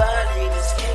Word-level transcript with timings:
body 0.00 0.46
is 0.56 0.89